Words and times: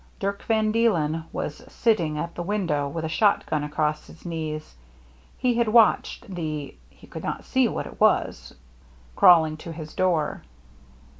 Dirck 0.19 0.41
van 0.41 0.71
Deelen 0.73 1.25
was 1.31 1.61
sitting 1.71 2.17
at 2.17 2.33
the 2.33 2.41
window 2.41 2.89
with 2.89 3.05
a 3.05 3.07
shot 3.07 3.45
gun 3.45 3.63
across 3.63 4.07
his 4.07 4.25
knees. 4.25 4.73
He 5.37 5.53
had 5.53 5.67
watched 5.67 6.27
the— 6.33 6.73
he 6.89 7.05
could 7.05 7.23
not 7.23 7.43
see 7.45 7.67
what 7.67 7.85
it 7.85 8.01
was— 8.01 8.55
crawling 9.15 9.57
to 9.57 9.71
his 9.71 9.93
door. 9.93 10.41